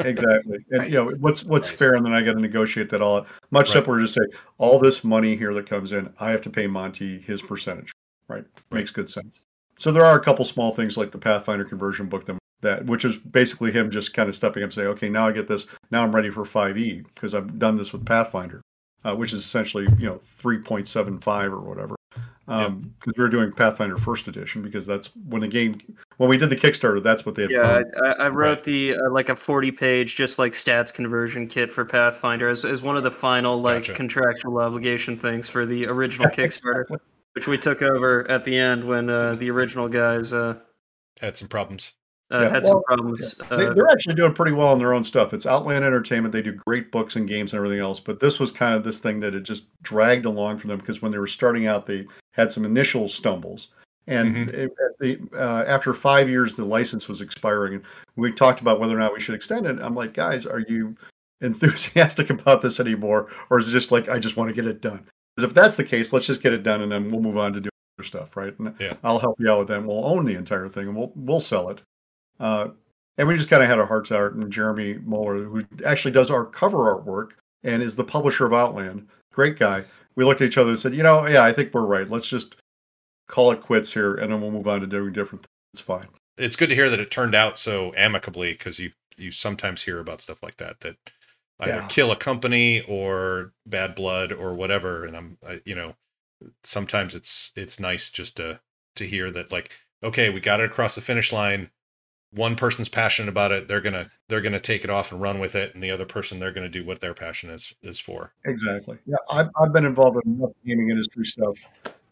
[0.01, 0.59] Exactly.
[0.71, 1.79] And you know what's what's Right.
[1.79, 3.27] fair and then i got to negotiate that all out.
[3.51, 3.75] much Right.
[3.75, 4.21] simpler to say
[4.59, 7.93] all this money here that comes in i have to pay monte his percentage
[8.29, 8.45] right?
[8.71, 9.41] Makes good sense.
[9.77, 13.05] So there are a couple small things like the pathfinder conversion book that, that which
[13.05, 15.67] is basically him just kind of stepping up and saying okay now i get this.
[15.91, 18.61] Now i'm ready for 5e because i've done this with pathfinder
[19.05, 21.95] uh, which is essentially you know 3.75 or whatever
[22.51, 25.81] um because we were doing pathfinder first edition because that's when the game
[26.19, 27.83] when we did the kickstarter that's what they had Yeah.
[28.03, 28.65] I, I I wrote Right.
[28.65, 32.83] the uh, like a forty page just like stats conversion kit for Pathfinder as, as
[32.83, 33.95] one of the final like Gotcha.
[33.95, 36.85] contractual obligation things for the original Kickstarter,
[37.35, 40.57] which we took over at the end when uh, the original guys uh,
[41.21, 41.93] Had some problems.
[42.33, 43.35] uh, Yeah, had well, some problems.
[43.51, 45.33] They, Uh, they're actually doing pretty well in their own stuff.
[45.33, 46.33] It's Outland Entertainment.
[46.33, 48.01] They do great books and games and everything else.
[48.01, 51.01] But this was kind of this thing that had just dragged along for them because
[51.03, 53.69] when they were starting out, they had some initial stumbles.
[54.07, 54.49] And Mhm.
[54.55, 57.75] it, at the, uh, after five years, the license was expiring.
[57.75, 57.83] And
[58.17, 59.79] we talked about whether or not we should extend it.
[59.81, 60.97] I'm like, guys, are you
[61.41, 63.29] enthusiastic about this anymore?
[63.51, 65.07] Or is it just like, I just want to get it done?
[65.37, 67.53] Because if that's the case, let's just get it done and then we'll move on
[67.53, 68.59] to do other stuff, right?
[68.59, 68.95] And Yeah.
[69.05, 69.79] I'll help you out with that.
[69.79, 71.83] And we'll own the entire thing and we'll, we'll sell it.
[72.41, 72.69] Uh,
[73.19, 74.33] and we just kind of had our hearts out.
[74.33, 79.07] And Jeremy Mohler, who actually does our cover artwork and is the publisher of Outland,
[79.33, 79.85] great guy.
[80.21, 82.07] We looked at each other and said, you know, yeah, I think we're right.
[82.07, 82.57] Let's just
[83.27, 85.49] call it quits here, and then we'll move on to doing different things.
[85.73, 86.09] It's fine.
[86.37, 89.99] It's good to hear that it turned out so amicably because you you sometimes hear
[89.99, 90.97] about stuff like that that
[91.61, 91.87] either Yeah.
[91.89, 95.07] kill a company or bad blood or whatever.
[95.07, 95.95] And I'm I, you know
[96.65, 98.61] sometimes it's it's nice just to
[98.97, 99.73] to hear that like
[100.05, 101.71] okay, we got it across the finish line.
[102.33, 103.67] One person's passionate about it.
[103.67, 106.39] They're gonna they're gonna take it off and run with it, and the other person
[106.39, 108.33] they're gonna do what their passion is is for.
[108.45, 108.99] Exactly.
[109.07, 111.59] Yeah, I've, I've been involved in enough gaming industry stuff.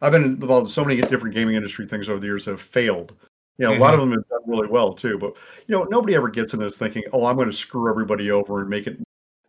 [0.00, 2.61] I've been involved in so many different gaming industry things over the years that have
[2.61, 3.14] failed.
[3.59, 6.14] You know, a lot of them have done really well too, but you know, nobody
[6.14, 8.98] ever gets in this thinking, "Oh, I'm going to screw everybody over and make it."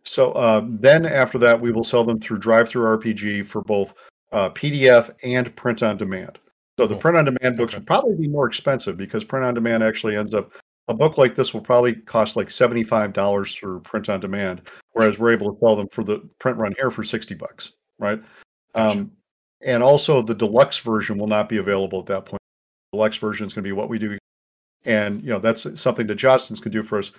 [0.02, 3.94] So uh, then, after that, we will sell them through drive through RPG for both
[4.32, 6.40] uh, PDF and print on demand.
[6.80, 7.80] So the print on demand books Okay.
[7.80, 10.50] will probably be more expensive because print on demand actually ends up
[10.88, 14.62] a book like this will probably cost like seventy five dollars through print on demand,
[14.92, 18.18] whereas we're able to sell them for the print run here for sixty bucks, right?
[18.74, 18.98] Gotcha.
[19.00, 19.12] Um,
[19.60, 22.40] and also the deluxe version will not be available at that point.
[22.92, 24.16] The Deluxe version is going to be what we do,
[24.86, 27.12] and you know that's something that Justin's can do for us.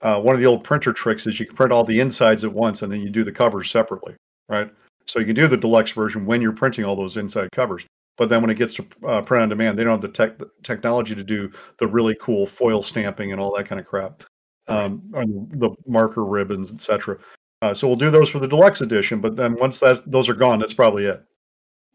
[0.00, 2.52] Uh, one of the old printer tricks is you can print all the insides at
[2.52, 4.16] once, and then you do the covers separately,
[4.48, 4.72] right?
[5.06, 7.86] So you can do the deluxe version when you're printing all those inside covers.
[8.16, 10.38] But then when it gets to uh, print on demand, they don't have the tech
[10.38, 14.22] the technology to do the really cool foil stamping and all that kind of crap,
[14.68, 17.18] um, and the marker ribbons, etc.
[17.62, 19.20] Uh, so we'll do those for the deluxe edition.
[19.20, 21.24] But then once that those are gone, that's probably it.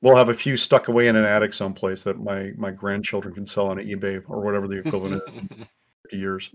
[0.01, 3.45] We'll have a few stuck away in an attic someplace that my my grandchildren can
[3.45, 5.67] sell on eBay or whatever the equivalent is.
[6.03, 6.49] 50 years.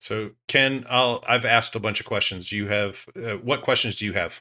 [0.00, 2.46] So Ken, I'll I've asked a bunch of questions.
[2.46, 4.40] Do you have uh, what questions do you have?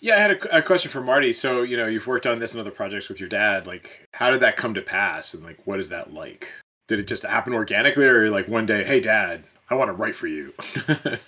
[0.00, 1.32] Yeah, I had a, a question for Marty.
[1.32, 3.66] So, you know, you've worked on this and other projects with your dad.
[3.66, 5.34] Like, how did that come to pass?
[5.34, 6.52] And, like, what is that like?
[6.88, 10.14] Did it just happen organically, or like one day, hey, dad, I want to write
[10.14, 10.52] for you?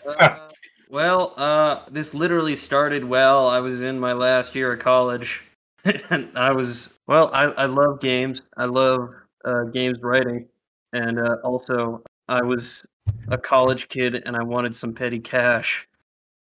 [0.06, 0.48] Uh,
[0.90, 3.48] well, uh, this literally started well.
[3.48, 5.44] I was in my last year of college,
[6.10, 7.30] and I was well.
[7.34, 8.42] I, I love games.
[8.56, 9.10] I love
[9.44, 10.48] uh, games writing,
[10.94, 12.86] and uh, also I was
[13.28, 15.86] a college kid, and I wanted some petty cash.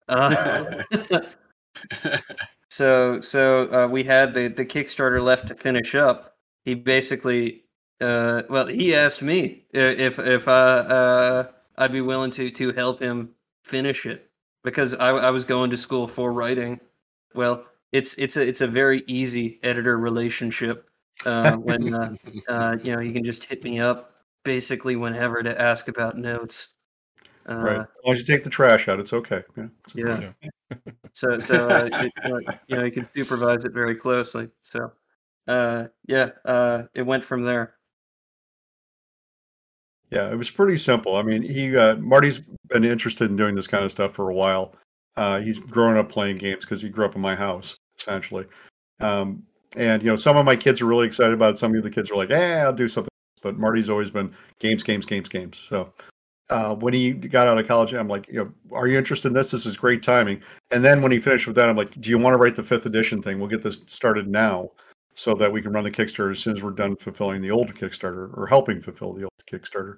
[0.08, 0.84] Uh,
[2.70, 6.36] so so uh, we had the the Kickstarter left to finish up.
[6.66, 7.64] He basically,
[8.02, 13.00] uh, well, he asked me if if I uh, I'd be willing to to help
[13.00, 13.32] him
[13.64, 14.30] finish it
[14.64, 16.80] because I, I was going to school for writing.
[17.36, 20.90] Well, it's it's a it's a very easy editor relationship
[21.26, 22.16] uh, when uh,
[22.50, 24.12] uh, you know you can just hit me up
[24.44, 26.76] basically whenever to ask about notes.
[27.48, 27.80] Uh, right.
[27.82, 29.44] As long as you take the trash out, it's okay.
[29.56, 29.68] Yeah.
[29.96, 30.50] It's- yeah.
[31.14, 34.50] So so uh, it, uh, you know you can supervise it very closely.
[34.62, 34.92] So
[35.48, 37.74] uh, yeah, uh, it went from there.
[40.12, 41.16] Yeah, it was pretty simple.
[41.16, 44.34] I mean, he uh, Marty's been interested in doing this kind of stuff for a
[44.34, 44.76] while.
[45.18, 48.46] Uh, he's grown up playing games because he grew up in my house, essentially.
[49.00, 49.44] Um,
[49.76, 51.60] and you know, some of my kids are really excited about it.
[51.60, 53.10] Some of the kids are like, "Eh, I'll do something."
[53.42, 55.58] But Marty's always been games, games, games, games.
[55.58, 55.94] So
[56.50, 59.34] uh, when he got out of college, I'm like, you know, are you interested in
[59.34, 59.52] this?
[59.52, 60.42] This is great timing.
[60.72, 62.64] And then when he finished with that, I'm like, do you want to write the
[62.64, 63.40] fifth edition thing?
[63.40, 64.72] We'll get this started now
[65.16, 67.74] so that we can run the Kickstarter as soon as we're done fulfilling the old
[67.76, 69.98] Kickstarter or helping fulfill the old Kickstarter,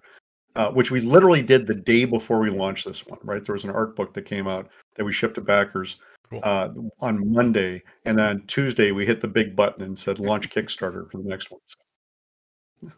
[0.55, 3.45] uh, which we literally did the day before we launched this one, right?
[3.45, 5.97] There was an art book that came out that we shipped to backers
[6.29, 6.39] Cool.
[6.43, 6.69] uh,
[7.01, 7.83] on Monday.
[8.05, 11.29] And then on Tuesday, we hit the big button and said launch Kickstarter for the
[11.29, 11.59] next one.
[11.67, 12.91] So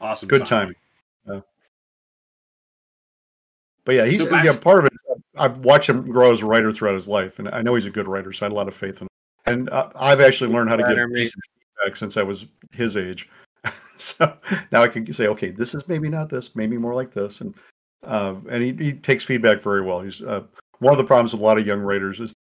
[0.00, 0.28] awesome.
[0.28, 0.74] good timing.
[1.26, 1.40] Yeah.
[3.88, 4.92] But yeah, he's So yeah, part of it.
[5.38, 7.90] I've watched him grow as a writer throughout his life, and I know he's a
[7.90, 9.08] good writer, so I had a lot of faith in him.
[9.46, 13.30] And uh, I've actually learned how to give decent feedback since I was his age.
[13.96, 14.36] so
[14.72, 17.54] now I can say, okay, this is maybe not this, maybe more like this, and
[18.02, 20.02] uh, and he, he takes feedback very well.
[20.02, 20.42] He's uh,
[20.80, 22.34] one of the problems with a lot of young writers is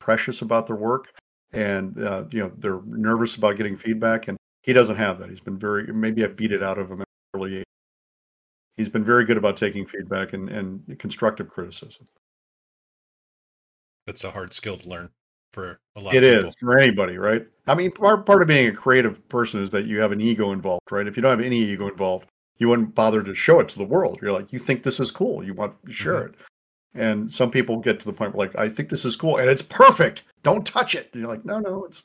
[0.00, 1.08] precious about their work,
[1.52, 5.28] and uh, you know they're nervous about getting feedback, and he doesn't have that.
[5.28, 7.64] He's been very maybe I beat it out of him at early age.
[8.82, 9.96] He's been very good about taking mm-hmm.
[9.96, 12.08] feedback and, and constructive criticism.
[14.06, 15.10] That's a hard skill to learn
[15.52, 16.48] for a lot It of people.
[16.48, 17.46] is for anybody, right?
[17.68, 20.50] I mean, part part of being a creative person is that you have an ego
[20.50, 21.06] involved, right?
[21.06, 22.26] If you don't have any ego involved,
[22.58, 24.18] you wouldn't bother to show it to the world.
[24.20, 26.34] You're like, you think this is cool, you want to share mm-hmm.
[26.34, 26.40] it.
[26.94, 29.48] And some people get to the point where like, I think this is cool and
[29.48, 30.24] it's perfect.
[30.42, 31.10] Don't touch it.
[31.12, 32.02] And you're like, no, no, it's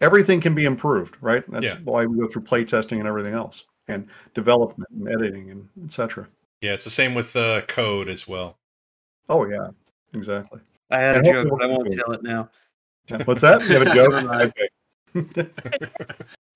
[0.00, 1.44] everything can be improved, right?
[1.48, 1.78] That's Yeah.
[1.84, 6.28] why we go through play testing and everything else, and development and editing and etc.
[6.60, 8.58] Yeah, it's the same with uh, code as well.
[9.28, 9.68] Oh yeah,
[10.12, 10.60] exactly.
[10.90, 12.48] I had a And joke, hopefully but I we'll won't keep tell it now.
[13.24, 13.62] What's that?
[13.62, 14.12] You have a joke?
[14.12, 14.52] Never mind.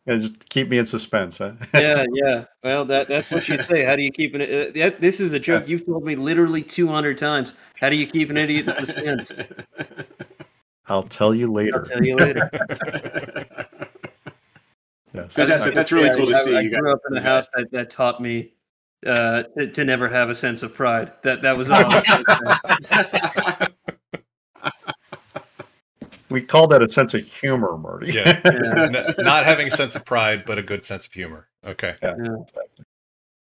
[0.07, 1.39] And just keep me in suspense.
[1.39, 1.53] Huh?
[1.75, 2.45] Yeah, yeah.
[2.63, 3.85] Well, that that's what you say.
[3.85, 4.43] How do you keep an?
[4.43, 7.55] Uh, that, this is a joke you've told me literally 200 times.
[7.77, 9.33] How do you keep an idiot in suspense?
[10.87, 11.79] I'll tell you later.
[11.79, 12.51] I'll tell you later.
[15.25, 15.35] Yes.
[15.35, 15.75] Fantastic.
[15.75, 16.57] That's really Yeah, cool to I, see.
[16.57, 16.81] I you guys.
[16.81, 18.53] grew up in a house that, that taught me
[19.07, 21.13] uh, to, to never have a sense of pride.
[21.23, 21.85] That that was all.
[21.85, 23.67] I was gonna say.
[26.31, 28.13] We call that a sense of humor, Marty.
[28.13, 28.83] Yeah, Yeah.
[28.87, 31.47] N- not having a sense of pride, but a good sense of humor.
[31.65, 31.95] Okay.
[32.03, 32.15] Yeah.
[32.17, 32.47] That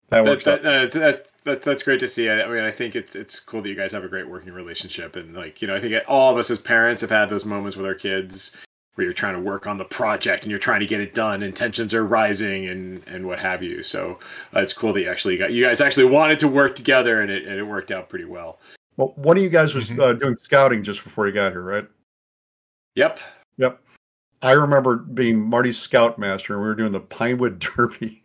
[0.10, 2.28] That, works that, that, that, that- that's great to see.
[2.30, 4.52] I, I mean, I think it's it's cool that you guys have a great working
[4.52, 7.46] relationship, and like you know, I think all of us as parents have had those
[7.46, 8.52] moments with our kids
[8.95, 11.43] where you're trying to work on the project and you're trying to get it done,
[11.43, 13.84] and tensions are rising and and what have you.
[13.84, 14.19] So
[14.56, 17.32] uh, it's cool that you actually got you guys actually wanted to work together, and
[17.32, 18.60] it and it worked out pretty well.
[18.97, 19.99] Well, one of you guys was Mhm.
[19.99, 21.88] uh, doing scouting just before you got here, right?
[22.95, 23.19] Yep.
[23.58, 23.80] Yep.
[24.41, 28.23] I remember being Marty's scoutmaster, and we were doing the Pinewood Derby,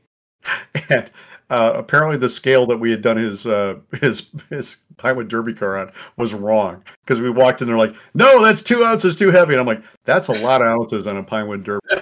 [0.91, 1.11] and
[1.51, 5.79] uh, apparently the scale that we had done his uh, his his Pinewood Derby car
[5.79, 9.53] on was wrong because we walked in there like, no, that's two ounces too heavy,
[9.53, 11.87] and I'm like, that's a lot of ounces on a Pinewood Derby.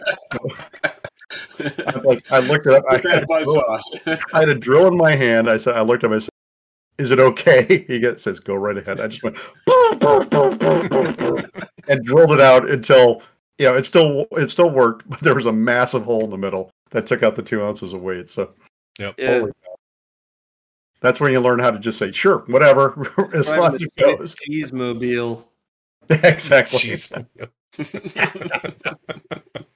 [2.04, 2.84] Like, I looked it up.
[2.88, 3.64] I had, a drill.
[4.34, 5.48] I had a drill in my hand.
[5.48, 6.16] I said, I looked at him.
[6.16, 6.30] I said,
[6.98, 9.36] "Is it okay?" He gets, says, "Go right ahead." I just went
[11.88, 13.22] and drilled it out until
[13.58, 16.38] you know it still it still worked, but there was a massive hole in the
[16.38, 18.28] middle that took out the two ounces of weight.
[18.28, 18.50] So
[18.98, 19.12] Yeah.
[21.00, 22.92] that's when you learn how to just say, "Sure, whatever,"
[23.34, 24.34] as Driving long as it goes.
[24.36, 25.46] cheese mobile.
[26.10, 26.78] exactly.
[26.80, 27.26] Jeez.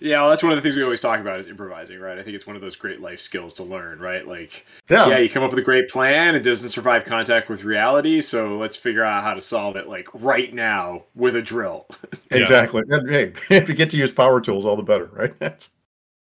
[0.00, 2.18] yeah, well, that's one of the things we always talk about is improvising, right?
[2.18, 4.26] I think it's one of those great life skills to learn, right?
[4.26, 5.08] Like, Yeah.
[5.08, 8.56] yeah, you come up with a great plan, it doesn't survive contact with reality, so
[8.56, 11.86] let's figure out how to solve it like right now with a drill.
[12.30, 12.38] Yeah.
[12.38, 12.82] Exactly.
[12.88, 15.38] And, hey, if you get to use power tools, all the better, right?
[15.38, 15.70] That's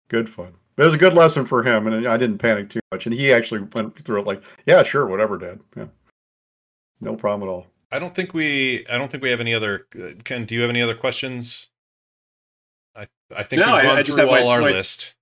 [0.08, 0.52] good fun.
[0.76, 3.06] But it was a good lesson for him, and I didn't panic too much.
[3.06, 5.60] And he actually went through it like, "Yeah, sure, whatever, Dad.
[5.76, 5.86] Yeah,
[7.00, 8.86] no problem at all." I don't think we.
[8.88, 9.86] I don't think we have any other.
[10.02, 11.68] uh, Ken, do you have any other questions?
[12.96, 13.06] I
[13.36, 15.14] I think No, we've gone I just through have my- all our my- list.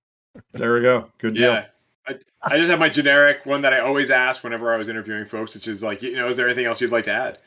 [0.53, 1.11] There we go.
[1.17, 1.51] Good deal.
[1.51, 1.65] Yeah.
[2.07, 5.25] I, I just have my generic one that I always ask whenever I was interviewing
[5.25, 7.39] folks, which is like, you know, is there anything else you'd like to add?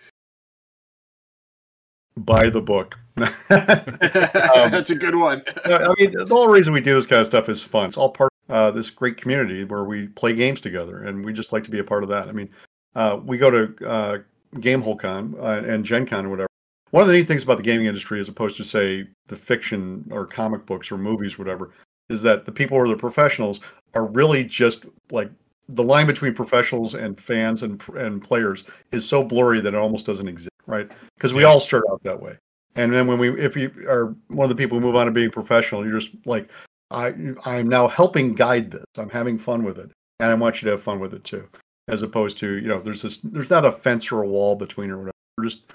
[2.16, 2.98] Buy the book.
[3.50, 5.42] Um, That's a good one.
[5.64, 7.87] I mean, the whole reason we do this kind of stuff is fun.
[7.87, 11.33] It's all part of uh, this great community where we play games together, and we
[11.33, 12.29] just like to be a part of that.
[12.29, 12.50] I mean,
[12.94, 14.18] uh, we go to uh,
[14.57, 16.48] GameholeCon uh, and Gen Con or whatever.
[16.90, 20.09] One of the neat things about the gaming industry, as opposed to say the fiction
[20.11, 21.72] or comic books or movies, whatever,
[22.09, 23.61] is that the people who are the professionals
[23.94, 25.31] are really just like
[25.68, 30.07] the line between professionals and fans and and players is so blurry that it almost
[30.07, 30.90] doesn't exist, right?
[31.16, 31.48] Because we Yeah.
[31.48, 32.38] all start out that way.
[32.77, 35.12] And then when we, if you are one of the people who move on to
[35.12, 36.50] being professional, you're just like,
[36.90, 38.85] I, I'm now helping guide this.
[38.96, 41.48] I'm having fun with it, and I want you to have fun with it too.
[41.88, 44.90] As opposed to, you know, there's this, there's not a fence or a wall between
[44.90, 45.12] or whatever.
[45.38, 45.72] We're just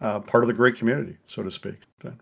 [0.00, 1.80] uh, part of the great community, so to speak.
[2.02, 2.14] But,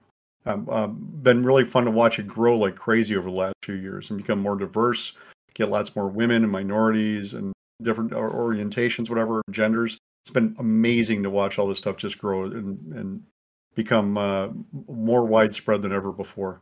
[0.47, 3.75] um, um, been really fun to watch it grow like crazy over the last few
[3.75, 5.13] years and become more diverse.
[5.55, 9.99] Get lots more women and minorities and different orientations, whatever genders.
[10.23, 13.23] It's been amazing to watch all this stuff just grow and, and
[13.75, 14.49] become uh,
[14.89, 16.61] more widespread than ever before.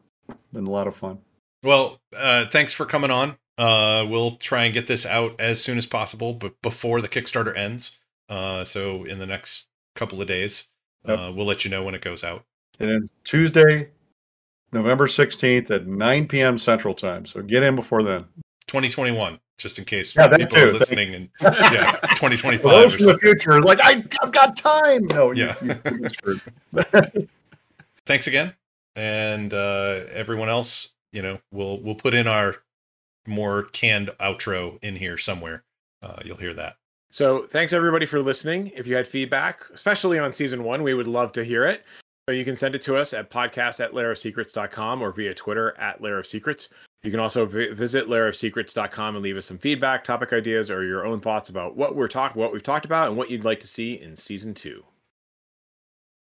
[0.52, 1.18] Been a lot of fun.
[1.62, 3.36] Well, uh, thanks for coming on.
[3.56, 7.56] Uh, we'll try and get this out as soon as possible, but before the Kickstarter
[7.56, 7.98] ends.
[8.28, 9.66] Uh, so in the next
[9.96, 10.66] couple of days,
[11.06, 11.18] Yep.
[11.18, 12.44] uh, we'll let you know when it goes out.
[12.78, 13.90] And then Tuesday,
[14.72, 16.58] November 16th at 9 p.m.
[16.58, 17.24] Central Time.
[17.26, 18.26] So get in before then.
[18.66, 20.68] 2021, just in case Yeah, people too.
[20.68, 21.14] are listening.
[21.14, 25.04] And yeah, 2025 For or those from the future, like, I, I've got time.
[25.08, 25.54] No, Yeah.
[25.62, 25.74] you,
[26.74, 27.28] you.
[28.06, 28.54] Thanks again,
[28.96, 30.94] and uh, everyone else.
[31.12, 32.56] You know, we'll we'll put in our
[33.26, 35.64] more canned outro in here somewhere.
[36.02, 36.76] Uh, you'll hear that.
[37.10, 38.70] So thanks everybody for listening.
[38.74, 41.84] If you had feedback, especially on season one, we would love to hear it.
[42.28, 46.02] So you can send it to us at podcast at lairofsecrets.com or via Twitter at
[46.02, 46.68] Lair of Secrets.
[47.08, 51.20] You can also visit lairofsecrets.com and leave us some feedback, topic ideas, or your own
[51.20, 53.94] thoughts about what we're talking, what we've talked about, and what you'd like to see
[53.94, 54.84] in season two.